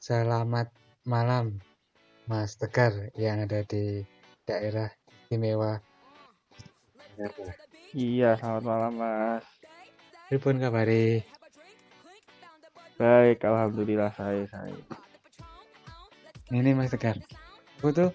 Selamat 0.00 0.72
malam, 1.04 1.60
Mas 2.24 2.56
Tegar 2.56 3.12
yang 3.18 3.44
ada 3.44 3.60
di 3.66 4.06
daerah 4.48 4.88
istimewa. 5.28 5.82
Iya, 7.92 8.38
selamat 8.40 8.64
malam 8.64 8.92
Mas. 8.96 9.44
Pripun 10.32 10.60
kabari? 10.60 11.20
Baik, 12.96 13.44
alhamdulillah 13.44 14.10
saya 14.16 14.48
saya. 14.48 14.78
Ini 16.48 16.72
Mas 16.72 16.88
Tegar, 16.88 17.20
aku 17.76 17.92
tuh 17.92 18.10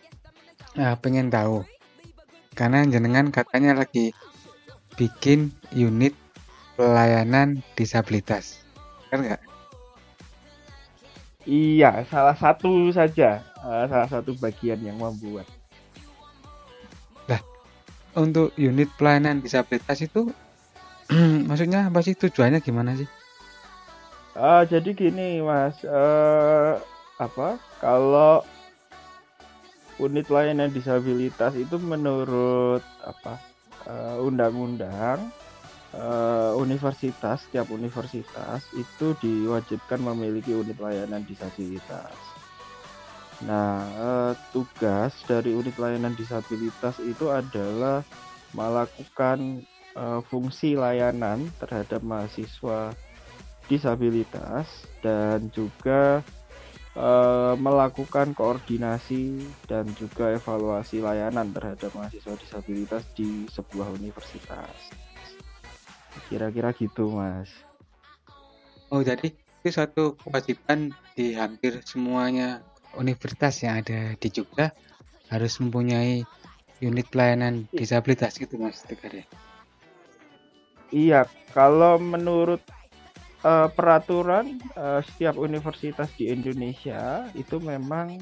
nah, 0.73 0.97
pengen 0.97 1.29
tahu 1.29 1.61
karena 2.57 2.85
jenengan 2.85 3.29
katanya 3.29 3.85
lagi 3.85 4.13
bikin 4.97 5.53
unit 5.73 6.13
pelayanan 6.77 7.61
disabilitas, 7.77 8.62
kan 9.13 9.21
nggak? 9.21 9.41
Iya, 11.45 12.01
salah 12.09 12.33
satu 12.33 12.89
saja, 12.89 13.45
uh, 13.61 13.85
salah 13.85 14.09
satu 14.09 14.33
bagian 14.41 14.81
yang 14.81 14.97
membuat. 14.97 15.45
Lah, 17.29 17.37
untuk 18.17 18.55
unit 18.57 18.89
pelayanan 18.97 19.37
disabilitas 19.43 20.01
itu 20.01 20.33
maksudnya 21.47 21.93
apa 21.93 22.01
sih 22.01 22.17
tujuannya 22.17 22.57
gimana 22.57 22.97
sih? 22.97 23.05
Uh, 24.33 24.65
jadi 24.65 24.97
gini 24.97 25.45
Mas, 25.45 25.77
uh, 25.85 26.81
apa 27.21 27.61
kalau 27.77 28.41
unit 30.01 30.25
layanan 30.33 30.73
disabilitas 30.73 31.53
itu 31.53 31.77
menurut 31.77 32.81
apa 33.05 33.37
undang-undang 34.23 35.19
uh, 35.21 35.52
universitas 36.57 37.45
setiap 37.45 37.69
universitas 37.69 38.65
itu 38.73 39.13
diwajibkan 39.21 40.01
memiliki 40.01 40.49
unit 40.57 40.77
layanan 40.81 41.21
disabilitas. 41.21 42.17
Nah, 43.43 43.83
uh, 43.99 44.31
tugas 44.55 45.11
dari 45.27 45.51
unit 45.51 45.75
layanan 45.75 46.15
disabilitas 46.15 46.95
itu 47.03 47.27
adalah 47.27 48.05
melakukan 48.55 49.65
uh, 49.99 50.23
fungsi 50.31 50.79
layanan 50.79 51.51
terhadap 51.59 51.99
mahasiswa 52.05 52.95
disabilitas 53.67 54.67
dan 55.03 55.51
juga 55.51 56.23
uh, 56.95 57.57
melakukan 57.59 58.31
koordinasi 58.31 59.43
dan 59.67 59.91
juga 59.97 60.31
evaluasi 60.31 61.03
layanan 61.03 61.51
terhadap 61.51 61.91
mahasiswa 61.91 62.37
disabilitas 62.39 63.03
di 63.17 63.49
sebuah 63.51 63.91
universitas. 63.91 65.02
Kira-kira 66.29 66.73
gitu, 66.75 67.13
Mas. 67.13 67.49
Oh, 68.93 69.01
jadi 69.01 69.33
itu 69.33 69.67
suatu 69.71 70.19
kewajiban 70.21 70.91
di 71.15 71.33
hampir 71.33 71.79
semuanya 71.87 72.59
universitas 72.97 73.63
yang 73.65 73.81
ada 73.81 74.13
di 74.17 74.27
Jogja 74.29 74.69
harus 75.31 75.57
mempunyai 75.57 76.21
unit 76.83 77.07
pelayanan 77.09 77.65
disabilitas 77.73 78.37
gitu, 78.37 78.59
Mas 78.59 78.83
Tegar 78.85 79.13
ya? 79.13 79.25
Iya, 80.93 81.21
kalau 81.55 81.97
menurut 81.97 82.61
uh, 83.41 83.65
peraturan 83.71 84.61
uh, 84.77 85.01
setiap 85.01 85.39
universitas 85.41 86.11
di 86.19 86.29
Indonesia 86.29 87.25
itu 87.33 87.57
memang 87.57 88.21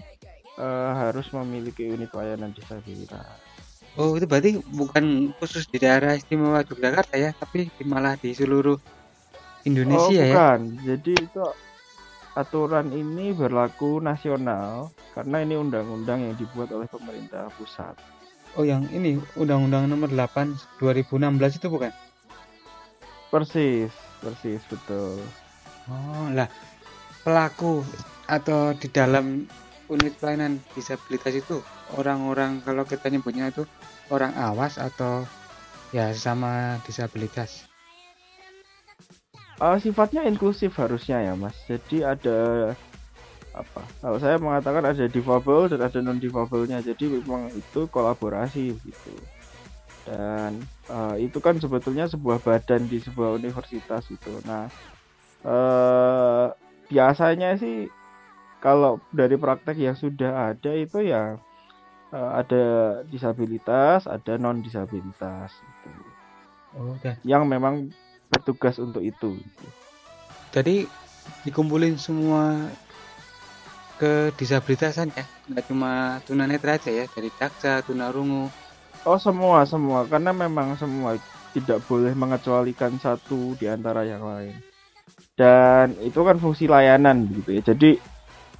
uh, 0.55 0.91
harus 0.95 1.27
memiliki 1.35 1.83
unit 1.89 2.13
layanan 2.15 2.55
disabilitas. 2.55 3.50
Oh, 3.99 4.15
itu 4.15 4.23
berarti 4.23 4.59
bukan 4.71 5.35
khusus 5.35 5.67
di 5.67 5.81
daerah 5.81 6.15
istimewa 6.15 6.63
Yogyakarta 6.63 7.15
ya, 7.19 7.35
tapi 7.35 7.67
malah 7.83 8.15
di 8.15 8.31
seluruh 8.31 8.79
Indonesia 9.67 10.07
oh, 10.07 10.11
bukan. 10.11 10.23
ya? 10.23 10.31
bukan. 10.31 10.59
Jadi 10.87 11.11
itu 11.19 11.43
aturan 12.31 12.87
ini 12.95 13.35
berlaku 13.35 13.99
nasional 13.99 14.95
karena 15.11 15.43
ini 15.43 15.59
undang-undang 15.59 16.23
yang 16.23 16.35
dibuat 16.39 16.71
oleh 16.71 16.87
pemerintah 16.87 17.51
pusat. 17.59 17.99
Oh, 18.55 18.67
yang 18.67 18.83
ini 18.91 19.15
Undang-Undang 19.39 19.87
Nomor 19.87 20.11
8 20.11 20.83
2016 20.83 21.55
itu 21.55 21.67
bukan? 21.71 21.91
Persis 23.31 23.95
persis 24.21 24.61
betul 24.69 25.17
oh 25.89 26.27
lah 26.31 26.47
pelaku 27.25 27.81
atau 28.29 28.71
di 28.77 28.87
dalam 28.93 29.49
unit 29.91 30.15
pelayanan 30.17 30.63
disabilitas 30.71 31.35
itu 31.35 31.59
orang-orang 31.99 32.63
kalau 32.63 32.87
kita 32.87 33.11
nyebutnya 33.11 33.51
itu 33.51 33.67
orang 34.07 34.31
awas 34.39 34.79
atau 34.79 35.27
ya 35.91 36.15
sama 36.15 36.79
disabilitas? 36.87 37.67
Uh, 39.61 39.77
sifatnya 39.77 40.25
inklusif 40.25 40.73
harusnya 40.79 41.21
ya 41.21 41.33
mas. 41.35 41.53
Jadi 41.67 42.01
ada 42.01 42.71
apa 43.51 43.83
kalau 43.99 44.15
saya 44.15 44.39
mengatakan 44.39 44.87
ada 44.87 45.05
difabel 45.11 45.67
dan 45.67 45.83
ada 45.83 45.99
non 45.99 46.15
difabelnya 46.15 46.79
jadi 46.79 47.19
memang 47.19 47.51
itu 47.51 47.85
kolaborasi 47.91 48.71
gitu. 48.79 49.13
Dan 50.07 50.63
uh, 50.89 51.13
itu 51.19 51.37
kan 51.43 51.59
sebetulnya 51.61 52.09
sebuah 52.09 52.41
badan 52.41 52.89
di 52.89 52.97
sebuah 53.03 53.37
universitas 53.37 54.07
itu 54.09 54.33
nah 54.47 54.65
uh, 55.45 56.49
biasanya 56.89 57.59
sih 57.61 57.91
kalau 58.61 59.01
dari 59.11 59.35
praktek 59.35 59.75
yang 59.75 59.97
sudah 59.97 60.53
ada 60.55 60.71
itu 60.77 61.01
ya 61.03 61.35
uh, 62.13 62.31
ada 62.37 62.63
disabilitas 63.09 64.07
ada 64.07 64.37
non 64.37 64.61
disabilitas 64.61 65.51
itu 65.51 65.91
oh, 66.77 66.95
okay. 66.95 67.17
yang 67.27 67.43
memang 67.49 67.89
bertugas 68.31 68.79
untuk 68.79 69.03
itu 69.03 69.35
gitu. 69.35 69.67
jadi 70.55 70.75
dikumpulin 71.43 71.99
semua 71.99 72.71
ke 73.99 74.33
disabilitasan 74.39 75.11
ya 75.13 75.25
nggak 75.51 75.65
cuma 75.67 76.21
tunanetra 76.23 76.79
aja 76.79 76.89
ya 76.89 77.05
dari 77.11 77.29
daksa 77.35 77.83
tunarungu 77.85 78.49
Oh 79.01 79.17
semua 79.17 79.65
semua 79.65 80.05
karena 80.05 80.29
memang 80.29 80.77
semua 80.77 81.17
tidak 81.57 81.81
boleh 81.89 82.13
mengecualikan 82.13 83.01
satu 83.01 83.57
di 83.57 83.65
antara 83.65 84.05
yang 84.05 84.21
lain. 84.21 84.53
Dan 85.33 85.97
itu 86.05 86.21
kan 86.21 86.37
fungsi 86.37 86.69
layanan 86.69 87.25
gitu 87.33 87.49
ya. 87.49 87.61
Jadi 87.65 87.97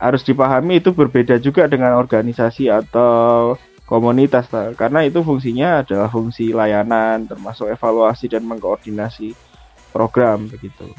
harus 0.02 0.26
dipahami 0.26 0.82
itu 0.82 0.90
berbeda 0.90 1.38
juga 1.38 1.70
dengan 1.70 1.94
organisasi 2.02 2.74
atau 2.74 3.54
komunitas 3.86 4.50
karena 4.74 5.06
itu 5.06 5.22
fungsinya 5.22 5.86
adalah 5.86 6.10
fungsi 6.10 6.58
layanan 6.58 7.30
termasuk 7.30 7.70
evaluasi 7.70 8.26
dan 8.32 8.42
mengkoordinasi 8.50 9.38
program 9.94 10.50
begitu. 10.50 10.90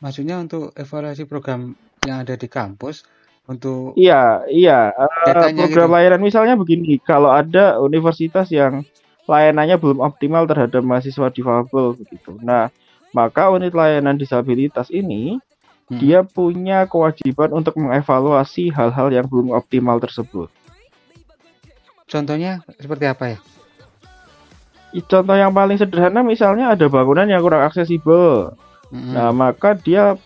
Maksudnya 0.00 0.40
untuk 0.40 0.72
evaluasi 0.72 1.28
program 1.28 1.76
yang 2.08 2.24
ada 2.24 2.38
di 2.38 2.48
kampus 2.48 3.04
untuk 3.46 3.94
iya 3.94 4.42
iya 4.50 4.90
uh, 4.94 5.10
program 5.54 5.86
gitu. 5.86 5.94
layanan 5.94 6.20
misalnya 6.22 6.54
begini 6.58 6.98
kalau 7.02 7.30
ada 7.30 7.78
universitas 7.78 8.50
yang 8.50 8.82
layanannya 9.26 9.78
belum 9.78 10.02
optimal 10.02 10.46
terhadap 10.46 10.82
mahasiswa 10.82 11.30
difabel 11.30 11.94
begitu 11.94 12.38
nah 12.42 12.70
maka 13.14 13.50
unit 13.54 13.74
layanan 13.74 14.18
disabilitas 14.18 14.90
ini 14.90 15.38
hmm. 15.90 15.98
dia 15.98 16.22
punya 16.22 16.86
kewajiban 16.86 17.52
untuk 17.54 17.78
mengevaluasi 17.78 18.70
hal-hal 18.72 19.08
yang 19.10 19.26
belum 19.26 19.54
optimal 19.54 19.98
tersebut 20.02 20.50
contohnya 22.06 22.62
seperti 22.78 23.04
apa 23.06 23.24
ya 23.36 23.38
contoh 25.06 25.36
yang 25.36 25.52
paling 25.52 25.76
sederhana 25.76 26.22
misalnya 26.22 26.72
ada 26.72 26.86
bangunan 26.86 27.28
yang 27.28 27.42
kurang 27.42 27.66
aksesibel 27.66 28.54
hmm. 28.94 29.12
nah 29.12 29.30
maka 29.34 29.74
dia 29.74 30.16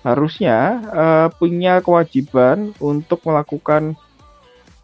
harusnya 0.00 0.80
uh, 0.88 1.28
punya 1.36 1.84
kewajiban 1.84 2.72
untuk 2.80 3.20
melakukan 3.28 3.92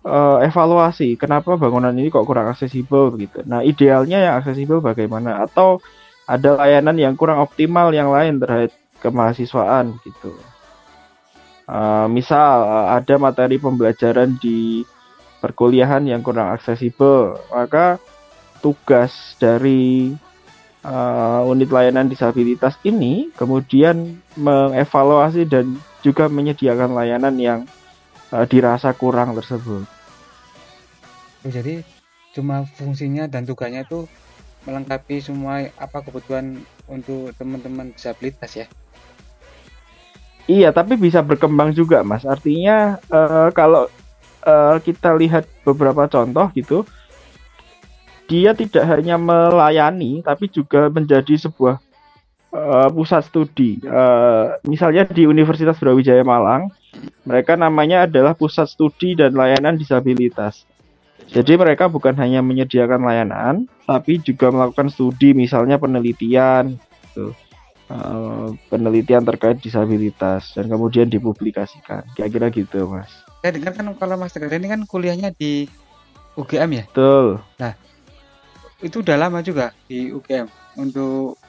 uh, 0.06 0.38
evaluasi 0.44 1.16
kenapa 1.16 1.56
bangunan 1.56 1.92
ini 1.96 2.12
kok 2.12 2.24
kurang 2.28 2.52
aksesibel 2.52 3.10
begitu. 3.10 3.42
Nah, 3.48 3.64
idealnya 3.64 4.22
yang 4.22 4.34
aksesibel 4.38 4.78
bagaimana 4.78 5.42
atau 5.42 5.80
ada 6.26 6.58
layanan 6.58 6.96
yang 6.98 7.14
kurang 7.18 7.42
optimal 7.42 7.90
yang 7.94 8.10
lain 8.10 8.38
terhadap 8.42 8.74
kemahasiswaan 9.00 9.98
gitu. 10.02 10.32
Uh, 11.66 12.06
misal 12.06 12.62
uh, 12.62 12.86
ada 12.94 13.18
materi 13.18 13.58
pembelajaran 13.58 14.38
di 14.38 14.86
perkuliahan 15.42 16.06
yang 16.06 16.22
kurang 16.22 16.54
aksesibel, 16.54 17.36
maka 17.50 17.98
tugas 18.62 19.34
dari 19.42 20.14
uh, 20.86 21.42
unit 21.50 21.68
layanan 21.68 22.06
disabilitas 22.06 22.78
ini 22.86 23.34
kemudian 23.34 24.22
mengevaluasi 24.38 25.44
dan 25.50 25.74
juga 26.06 26.30
menyediakan 26.30 26.94
layanan 26.94 27.34
yang 27.36 27.60
uh, 28.30 28.46
dirasa 28.46 28.94
kurang 28.94 29.34
tersebut. 29.34 29.84
Jadi 31.46 31.82
cuma 32.34 32.66
fungsinya 32.66 33.26
dan 33.26 33.46
tugasnya 33.46 33.86
itu 33.86 34.06
melengkapi 34.66 35.22
semua 35.22 35.70
apa 35.78 36.02
kebutuhan 36.02 36.58
untuk 36.90 37.30
teman-teman 37.38 37.94
disabilitas 37.94 38.50
ya. 38.54 38.66
Iya, 40.46 40.70
tapi 40.70 40.94
bisa 40.94 41.22
berkembang 41.26 41.74
juga, 41.74 42.06
Mas. 42.06 42.22
Artinya 42.22 43.02
uh, 43.10 43.50
kalau 43.50 43.90
uh, 44.46 44.78
kita 44.78 45.10
lihat 45.18 45.46
beberapa 45.66 46.06
contoh 46.06 46.46
gitu, 46.54 46.86
dia 48.30 48.54
tidak 48.54 48.82
hanya 48.86 49.18
melayani 49.18 50.22
tapi 50.22 50.50
juga 50.50 50.90
menjadi 50.90 51.46
sebuah 51.50 51.82
uh, 52.54 52.88
pusat 52.94 53.26
studi. 53.26 53.82
Uh, 53.82 54.54
misalnya 54.66 55.02
di 55.06 55.26
Universitas 55.26 55.78
Brawijaya 55.82 56.22
Malang, 56.22 56.70
mereka 57.26 57.58
namanya 57.58 58.06
adalah 58.06 58.32
Pusat 58.32 58.66
Studi 58.70 59.18
dan 59.18 59.34
Layanan 59.34 59.76
Disabilitas. 59.76 60.64
Jadi 61.26 61.58
mereka 61.58 61.90
bukan 61.90 62.14
hanya 62.22 62.38
menyediakan 62.38 63.02
layanan, 63.02 63.54
tapi 63.82 64.22
juga 64.22 64.46
melakukan 64.54 64.86
studi, 64.94 65.34
misalnya 65.34 65.74
penelitian, 65.74 66.78
gitu. 66.78 67.34
Uh, 67.90 68.52
penelitian 68.70 69.22
terkait 69.26 69.58
disabilitas 69.60 70.54
dan 70.54 70.70
kemudian 70.70 71.06
dipublikasikan. 71.10 72.06
Kira-kira 72.14 72.50
gitu, 72.50 72.86
Mas. 72.90 73.10
Saya 73.42 73.54
dengar 73.54 73.72
kan 73.78 73.86
kalau 73.94 74.16
Mas 74.18 74.34
Tegar 74.34 74.50
ini 74.54 74.66
kan 74.66 74.82
kuliahnya 74.86 75.30
di 75.34 75.70
UGM 76.34 76.70
ya? 76.82 76.84
Betul. 76.90 77.40
Nah, 77.62 77.72
itu 78.82 79.00
udah 79.00 79.16
lama 79.16 79.40
juga 79.40 79.72
di 79.88 80.12
UGM 80.12 80.50
untuk 80.76 81.40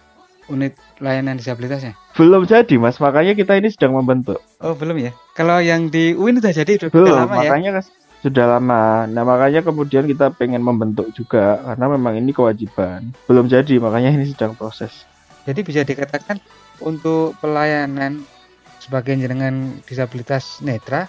unit 0.48 0.74
layanan 1.04 1.36
disabilitasnya? 1.36 1.94
Belum 2.16 2.48
jadi 2.48 2.76
mas, 2.80 2.98
makanya 2.98 3.36
kita 3.36 3.60
ini 3.60 3.70
sedang 3.70 3.96
membentuk. 3.96 4.40
Oh 4.64 4.74
belum 4.74 4.98
ya? 4.98 5.12
Kalau 5.36 5.60
yang 5.60 5.92
di 5.92 6.16
UIN 6.16 6.40
sudah 6.40 6.54
jadi 6.56 6.72
udah 6.80 6.90
belum, 6.92 7.14
lama 7.14 7.36
ya? 7.36 7.52
makanya 7.52 7.70
ya? 7.80 7.84
sudah 8.24 8.46
lama. 8.58 8.84
Nah 9.08 9.24
makanya 9.24 9.62
kemudian 9.64 10.04
kita 10.08 10.34
pengen 10.34 10.64
membentuk 10.64 11.12
juga 11.14 11.62
karena 11.62 11.86
memang 11.94 12.14
ini 12.18 12.32
kewajiban. 12.34 13.12
Belum 13.30 13.46
jadi, 13.48 13.78
makanya 13.78 14.16
ini 14.16 14.26
sedang 14.32 14.56
proses. 14.58 15.07
Jadi 15.48 15.64
bisa 15.64 15.82
dikatakan 15.88 16.44
untuk 16.84 17.40
pelayanan 17.40 18.28
sebagai 18.84 19.16
dengan 19.16 19.80
disabilitas 19.88 20.60
netra 20.60 21.08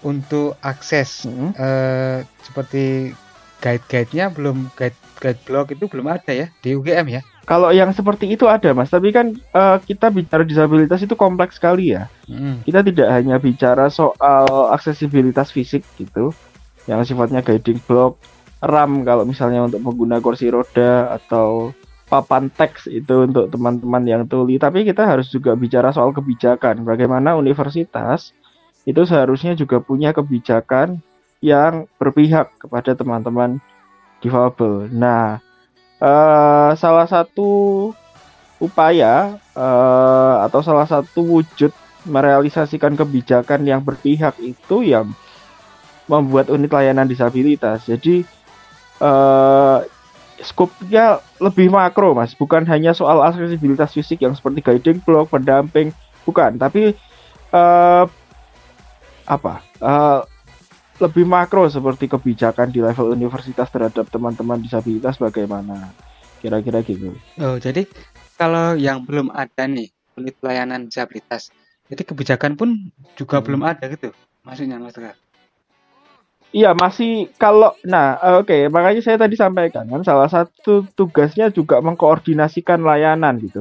untuk 0.00 0.56
akses 0.64 1.28
-hmm. 1.28 1.52
eh, 1.54 2.18
seperti 2.42 3.12
guide-guide-nya 3.60 4.30
belum 4.30 4.70
guide 4.78 4.98
guide 5.18 5.42
blog 5.44 5.66
itu 5.74 5.84
belum 5.90 6.06
ada 6.08 6.30
ya 6.30 6.46
di 6.62 6.78
UGM 6.78 7.06
ya. 7.10 7.22
Kalau 7.48 7.72
yang 7.72 7.90
seperti 7.96 8.28
itu 8.28 8.44
ada 8.44 8.76
mas, 8.76 8.92
tapi 8.92 9.08
kan 9.08 9.32
uh, 9.56 9.80
kita 9.80 10.12
bicara 10.12 10.44
disabilitas 10.44 11.00
itu 11.00 11.16
kompleks 11.16 11.56
sekali 11.56 11.96
ya. 11.96 12.04
Hmm. 12.28 12.60
Kita 12.60 12.84
tidak 12.84 13.08
hanya 13.08 13.40
bicara 13.40 13.88
soal 13.88 14.68
aksesibilitas 14.76 15.48
fisik 15.48 15.80
gitu, 15.96 16.36
yang 16.84 17.00
sifatnya 17.08 17.40
guiding 17.40 17.80
block, 17.88 18.20
RAM 18.60 19.00
kalau 19.00 19.24
misalnya 19.24 19.64
untuk 19.64 19.80
pengguna 19.80 20.20
kursi 20.20 20.52
roda 20.52 21.16
atau 21.16 21.72
papan 22.08 22.48
teks 22.48 22.88
itu 22.88 23.28
untuk 23.28 23.52
teman-teman 23.52 24.02
yang 24.08 24.22
tuli. 24.24 24.56
Tapi 24.56 24.82
kita 24.88 25.04
harus 25.04 25.28
juga 25.28 25.52
bicara 25.54 25.92
soal 25.92 26.10
kebijakan, 26.16 26.82
bagaimana 26.82 27.36
universitas 27.36 28.32
itu 28.88 29.04
seharusnya 29.04 29.52
juga 29.52 29.84
punya 29.84 30.16
kebijakan 30.16 31.04
yang 31.44 31.86
berpihak 32.00 32.50
kepada 32.56 32.96
teman-teman 32.96 33.60
difabel. 34.24 34.88
Nah, 34.90 35.38
uh, 36.00 36.72
salah 36.74 37.06
satu 37.06 37.92
upaya 38.58 39.38
uh, 39.54 40.42
atau 40.48 40.64
salah 40.64 40.88
satu 40.88 41.22
wujud 41.22 41.70
merealisasikan 42.08 42.96
kebijakan 42.98 43.62
yang 43.62 43.84
berpihak 43.84 44.34
itu 44.42 44.82
yang 44.82 45.12
membuat 46.08 46.48
unit 46.48 46.72
layanan 46.72 47.06
disabilitas. 47.06 47.84
Jadi 47.84 48.24
uh, 49.04 49.84
skopnya 50.42 51.22
lebih 51.42 51.70
makro, 51.70 52.14
mas. 52.14 52.34
Bukan 52.34 52.66
hanya 52.66 52.94
soal 52.94 53.22
aksesibilitas 53.22 53.94
fisik 53.94 54.22
yang 54.22 54.34
seperti 54.34 54.62
guiding 54.62 55.02
block, 55.02 55.30
pendamping, 55.34 55.90
bukan. 56.22 56.58
Tapi 56.58 56.94
uh, 57.54 58.04
apa? 59.26 59.54
Uh, 59.78 60.22
lebih 60.98 61.22
makro 61.22 61.70
seperti 61.70 62.10
kebijakan 62.10 62.74
di 62.74 62.82
level 62.82 63.14
universitas 63.14 63.70
terhadap 63.70 64.10
teman-teman 64.10 64.58
disabilitas 64.58 65.14
bagaimana 65.14 65.94
kira-kira 66.42 66.82
gitu. 66.82 67.14
Oh 67.38 67.58
jadi 67.58 67.86
kalau 68.34 68.74
yang 68.74 69.06
belum 69.06 69.30
ada 69.30 69.66
nih 69.70 69.90
unit 70.18 70.34
pelayanan 70.42 70.90
disabilitas, 70.90 71.54
jadi 71.86 72.02
kebijakan 72.02 72.58
pun 72.58 72.90
juga 73.14 73.38
hmm. 73.38 73.44
belum 73.46 73.62
ada 73.62 73.84
gitu, 73.86 74.10
maksudnya 74.42 74.82
Mas 74.82 74.94
Tegar? 74.94 75.14
Iya 76.48 76.72
masih 76.72 77.28
kalau 77.36 77.76
nah 77.84 78.16
oke 78.40 78.48
okay, 78.48 78.62
makanya 78.72 79.04
saya 79.04 79.20
tadi 79.20 79.36
sampaikan 79.36 79.84
kan 79.84 80.00
salah 80.00 80.32
satu 80.32 80.88
tugasnya 80.96 81.52
juga 81.52 81.76
mengkoordinasikan 81.84 82.80
layanan 82.80 83.36
gitu. 83.36 83.60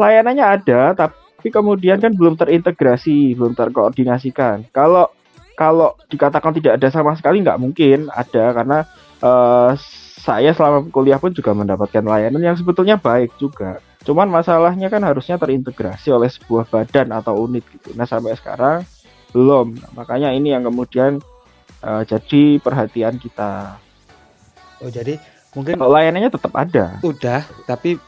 Layanannya 0.00 0.44
ada 0.44 0.96
tapi 0.96 1.52
kemudian 1.52 2.00
kan 2.00 2.16
belum 2.16 2.40
terintegrasi, 2.40 3.36
belum 3.36 3.52
terkoordinasikan. 3.52 4.64
Kalau 4.72 5.12
kalau 5.52 6.00
dikatakan 6.08 6.56
tidak 6.56 6.80
ada 6.80 6.88
sama 6.88 7.12
sekali 7.12 7.44
nggak 7.44 7.60
mungkin 7.60 8.08
ada 8.08 8.56
karena 8.56 8.78
uh, 9.20 9.76
saya 10.24 10.56
selama 10.56 10.88
kuliah 10.88 11.20
pun 11.20 11.36
juga 11.36 11.52
mendapatkan 11.52 12.00
layanan 12.00 12.40
yang 12.40 12.56
sebetulnya 12.56 12.96
baik 12.96 13.36
juga. 13.36 13.84
Cuman 14.00 14.32
masalahnya 14.32 14.88
kan 14.88 15.04
harusnya 15.04 15.36
terintegrasi 15.36 16.08
oleh 16.08 16.32
sebuah 16.32 16.72
badan 16.72 17.12
atau 17.12 17.36
unit 17.36 17.68
gitu. 17.68 17.92
Nah 17.92 18.08
sampai 18.08 18.32
sekarang 18.32 18.88
belum. 19.36 19.76
Nah, 19.76 19.90
makanya 19.92 20.32
ini 20.32 20.56
yang 20.56 20.64
kemudian 20.64 21.20
uh, 21.84 22.02
jadi 22.08 22.58
perhatian 22.64 23.20
kita. 23.20 23.76
Oh 24.80 24.88
jadi 24.88 25.20
mungkin 25.52 25.76
kalau 25.76 25.92
layanannya 25.92 26.32
tetap 26.32 26.52
ada. 26.56 26.98
Udah, 27.04 27.44
tapi 27.68 28.00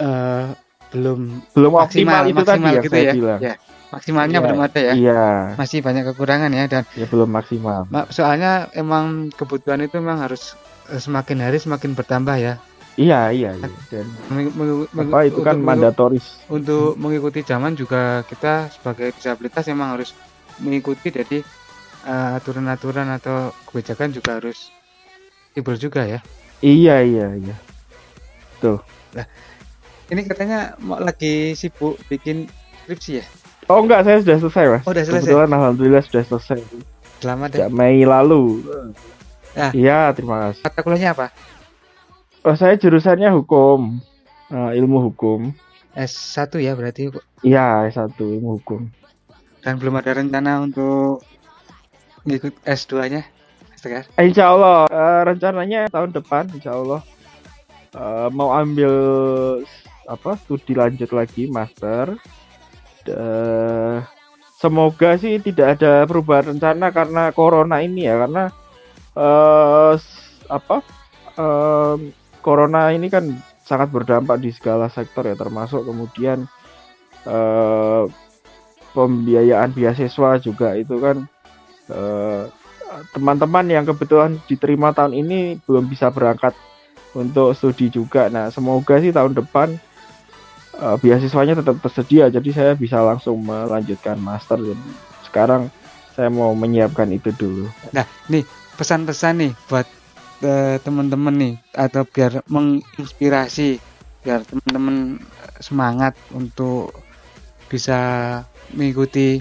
uh, 0.00 0.56
belum 0.88 1.44
belum 1.52 1.72
maksimal, 1.76 2.24
optimal 2.24 2.24
itu 2.24 2.40
maksimal 2.40 2.48
tadi 2.48 2.64
yang 2.64 2.84
gitu 2.84 2.96
saya 2.96 3.04
ya. 3.04 3.12
bilang. 3.12 3.40
Ya 3.44 3.54
maksimalnya 3.88 4.38
ya, 4.40 4.44
belum 4.44 4.60
ada 4.60 4.80
ya. 4.80 4.92
Iya. 4.94 5.24
Masih 5.56 5.78
banyak 5.80 6.04
kekurangan 6.12 6.50
ya 6.52 6.64
dan 6.68 6.82
ya 6.92 7.06
belum 7.08 7.28
maksimal. 7.32 7.88
Soalnya 8.12 8.68
emang 8.76 9.32
kebutuhan 9.32 9.80
itu 9.84 9.96
memang 10.00 10.24
harus 10.28 10.54
eh, 10.92 11.00
semakin 11.00 11.44
hari 11.44 11.58
semakin 11.60 11.96
bertambah 11.96 12.36
ya. 12.36 12.54
Iya, 12.98 13.30
iya, 13.30 13.50
iya. 13.54 13.68
Dan 13.94 14.06
apa 14.90 15.18
itu 15.30 15.40
kan 15.46 15.62
mandatoris. 15.62 16.42
Untuk 16.50 16.98
mengikuti 16.98 17.46
zaman 17.46 17.78
juga 17.78 18.26
kita 18.26 18.74
sebagai 18.74 19.14
disabilitas 19.14 19.70
memang 19.70 19.94
harus 19.94 20.10
mengikuti 20.58 21.14
jadi 21.14 21.46
uh, 22.08 22.40
aturan-aturan 22.40 23.12
atau 23.12 23.52
kebijakan 23.68 24.16
juga 24.16 24.40
harus 24.40 24.72
timbul 25.52 25.76
juga 25.76 26.08
ya. 26.08 26.20
Iya, 26.64 27.04
iya, 27.04 27.26
iya. 27.36 27.56
Tuh. 28.58 28.80
Nah, 29.14 29.28
ini 30.10 30.24
katanya 30.24 30.74
mau 30.80 30.98
lagi 30.98 31.52
sibuk 31.52 32.00
bikin 32.08 32.48
skripsi 32.82 33.12
ya? 33.20 33.24
Oh 33.68 33.84
enggak, 33.84 34.08
saya 34.08 34.24
sudah 34.24 34.36
selesai 34.40 34.64
mas. 34.72 34.82
Oh, 34.88 34.90
sudah 34.96 35.04
selesai. 35.04 35.28
Kebetulan 35.28 35.50
alhamdulillah 35.52 36.02
sudah 36.08 36.22
selesai. 36.24 36.58
Selamat 37.20 37.50
ya. 37.52 37.66
Mei 37.68 38.02
lalu. 38.08 38.64
Ya. 39.52 39.68
Iya, 39.76 39.98
terima 40.16 40.48
kasih. 40.48 40.64
Mata 40.64 40.80
kuliahnya 40.80 41.10
apa? 41.12 41.26
Oh, 42.46 42.56
saya 42.56 42.80
jurusannya 42.80 43.28
hukum. 43.36 44.00
Uh, 44.48 44.72
ilmu 44.72 45.12
hukum. 45.12 45.52
S1 45.92 46.56
ya 46.62 46.72
berarti? 46.72 47.12
Iya, 47.44 47.90
S1 47.92 48.16
ilmu 48.16 48.62
hukum. 48.62 48.88
Dan 49.60 49.76
belum 49.76 49.98
ada 50.00 50.16
rencana 50.16 50.64
untuk 50.64 51.20
ngikut 52.28 52.54
S2-nya? 52.62 53.24
Segar? 53.78 54.04
Insya 54.20 54.52
Allah, 54.52 54.84
uh, 54.90 55.22
rencananya 55.24 55.88
tahun 55.88 56.12
depan, 56.12 56.50
insya 56.52 56.76
Allah 56.76 57.00
uh, 57.94 58.28
mau 58.32 58.52
ambil 58.52 58.92
apa 60.08 60.40
studi 60.40 60.72
lanjut 60.72 61.12
lagi 61.12 61.48
master 61.48 62.16
uh, 63.12 63.96
semoga 64.56 65.20
sih 65.20 65.36
tidak 65.40 65.78
ada 65.78 66.08
perubahan 66.08 66.56
rencana 66.56 66.88
karena 66.90 67.22
corona 67.32 67.84
ini 67.84 68.08
ya 68.08 68.16
karena 68.24 68.44
uh, 69.12 69.94
apa 70.48 70.76
uh, 71.36 71.96
corona 72.40 72.90
ini 72.92 73.12
kan 73.12 73.28
sangat 73.68 73.92
berdampak 73.92 74.40
di 74.40 74.48
segala 74.48 74.88
sektor 74.88 75.28
ya 75.28 75.36
termasuk 75.36 75.84
kemudian 75.84 76.48
uh, 77.28 78.08
pembiayaan 78.96 79.76
beasiswa 79.76 80.40
juga 80.40 80.72
itu 80.72 80.96
kan 80.96 81.28
teman-teman 83.12 83.64
uh, 83.68 83.72
yang 83.80 83.84
kebetulan 83.88 84.36
diterima 84.44 84.92
tahun 84.92 85.16
ini 85.16 85.60
belum 85.64 85.88
bisa 85.88 86.12
berangkat 86.12 86.52
untuk 87.16 87.56
studi 87.56 87.88
juga. 87.88 88.28
Nah, 88.28 88.52
semoga 88.52 89.00
sih 89.00 89.12
tahun 89.12 89.32
depan 89.32 89.76
uh, 90.78 90.96
beasiswanya 91.00 91.58
tetap 91.58 91.80
tersedia. 91.82 92.28
Jadi 92.28 92.50
saya 92.52 92.72
bisa 92.76 93.00
langsung 93.00 93.40
melanjutkan 93.42 94.20
master. 94.20 94.60
Dan 94.60 94.78
sekarang 95.26 95.72
saya 96.18 96.34
mau 96.34 96.50
menyiapkan 96.50 97.06
itu 97.14 97.30
dulu. 97.30 97.70
Nah 97.94 98.02
nih 98.26 98.42
pesan-pesan 98.74 99.34
nih 99.38 99.52
buat 99.70 99.86
uh, 100.42 100.76
teman-teman 100.82 101.34
nih 101.38 101.54
atau 101.70 102.02
biar 102.02 102.42
menginspirasi 102.50 103.78
biar 104.26 104.42
teman-teman 104.42 105.22
semangat 105.62 106.18
untuk 106.34 106.90
bisa 107.70 107.98
mengikuti 108.74 109.38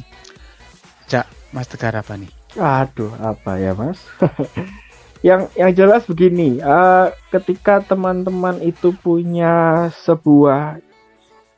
cak 1.10 1.26
mas 1.50 1.66
tegar 1.66 1.98
apa 1.98 2.14
nih 2.14 2.37
aduh 2.56 3.12
apa 3.20 3.60
ya 3.60 3.76
mas? 3.76 4.00
Yang 5.26 5.50
yang 5.58 5.72
jelas 5.74 6.06
begini 6.06 6.62
uh, 6.62 7.10
ketika 7.34 7.82
teman-teman 7.82 8.62
itu 8.62 8.94
punya 8.94 9.90
sebuah 10.06 10.78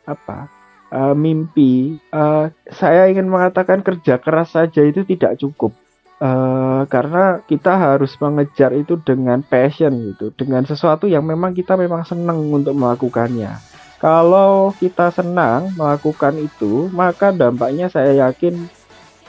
apa 0.07 0.47
uh, 0.95 1.11
mimpi 1.11 1.99
uh, 2.15 2.49
saya 2.71 3.11
ingin 3.11 3.27
mengatakan 3.27 3.83
kerja 3.83 4.15
keras 4.17 4.55
saja 4.55 4.79
itu 4.79 5.03
tidak 5.03 5.37
cukup. 5.37 5.75
Uh, 6.19 6.83
karena 6.91 7.39
kita 7.47 7.79
harus 7.79 8.11
mengejar 8.19 8.75
itu 8.75 8.99
dengan 8.99 9.39
passion 9.39 9.91
gitu 10.03 10.35
dengan 10.35 10.67
sesuatu 10.67 11.07
yang 11.07 11.23
memang 11.23 11.55
kita 11.55 11.79
memang 11.79 12.03
senang 12.03 12.39
untuk 12.51 12.75
melakukannya. 12.75 13.55
Kalau 13.99 14.71
kita 14.79 15.11
senang 15.11 15.75
melakukan 15.75 16.39
itu, 16.39 16.87
maka 16.95 17.35
dampaknya 17.35 17.91
saya 17.91 18.27
yakin 18.27 18.78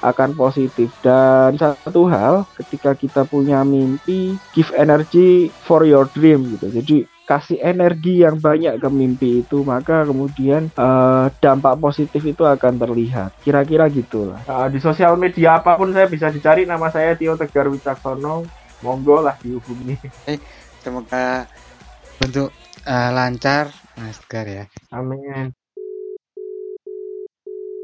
akan 0.01 0.37
positif. 0.37 0.91
Dan 1.05 1.57
satu 1.57 2.09
hal 2.09 2.45
ketika 2.57 2.97
kita 2.97 3.23
punya 3.25 3.63
mimpi 3.63 4.37
give 4.53 4.73
energy 4.77 5.53
for 5.65 5.85
your 5.85 6.09
dream 6.13 6.57
gitu. 6.57 6.69
Jadi 6.73 6.97
kasih 7.31 7.63
energi 7.63 8.27
yang 8.27 8.43
banyak 8.43 8.83
ke 8.83 8.89
mimpi 8.91 9.47
itu 9.47 9.63
maka 9.63 10.03
kemudian 10.03 10.67
uh, 10.75 11.31
dampak 11.39 11.79
positif 11.79 12.27
itu 12.27 12.43
akan 12.43 12.75
terlihat. 12.75 13.31
Kira-kira 13.47 13.87
gitulah. 13.87 14.43
Uh, 14.51 14.67
di 14.67 14.83
sosial 14.83 15.15
media 15.15 15.63
apa 15.63 15.79
pun 15.79 15.95
saya 15.95 16.11
bisa 16.11 16.27
dicari 16.27 16.67
nama 16.67 16.91
saya 16.91 17.15
Tio 17.15 17.39
Tegar 17.39 17.71
Wicaksono. 17.71 18.43
Monggo 18.81 19.21
lah 19.21 19.37
dihubungi. 19.45 20.01
Eh, 20.25 20.41
semoga 20.81 21.45
untuk 22.25 22.49
uh, 22.89 23.11
lancar 23.13 23.69
Mas 23.95 24.17
Tegar 24.25 24.49
ya. 24.49 24.65
Amin 24.91 25.60